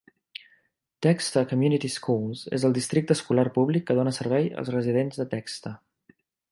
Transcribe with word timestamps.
"Dexter 1.05 1.43
Community 1.51 1.91
Schools" 1.97 2.41
és 2.59 2.67
el 2.71 2.75
districte 2.81 3.17
escolar 3.19 3.47
públic 3.61 3.89
que 3.91 4.01
dóna 4.01 4.19
servei 4.21 4.53
als 4.63 4.77
residents 4.79 5.23
de 5.23 5.31
Dexter. 5.37 5.81